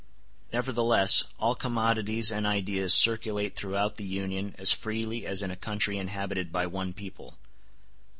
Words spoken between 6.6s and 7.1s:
one